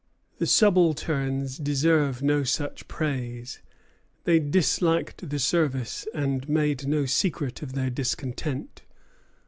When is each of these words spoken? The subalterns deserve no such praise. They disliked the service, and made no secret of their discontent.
The 0.39 0.47
subalterns 0.47 1.59
deserve 1.59 2.23
no 2.23 2.41
such 2.43 2.87
praise. 2.87 3.59
They 4.23 4.39
disliked 4.39 5.29
the 5.29 5.37
service, 5.37 6.07
and 6.11 6.49
made 6.49 6.87
no 6.87 7.05
secret 7.05 7.61
of 7.61 7.73
their 7.73 7.91
discontent. 7.91 8.81